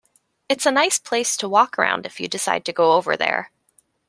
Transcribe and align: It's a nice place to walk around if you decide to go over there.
It's 0.49 0.65
a 0.65 0.71
nice 0.71 0.97
place 0.97 1.37
to 1.37 1.47
walk 1.47 1.77
around 1.77 2.07
if 2.07 2.19
you 2.19 2.27
decide 2.27 2.65
to 2.65 2.73
go 2.73 2.93
over 2.93 3.15
there. 3.15 3.51